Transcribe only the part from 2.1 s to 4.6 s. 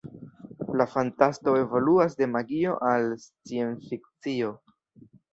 de magio al sciencfikcio.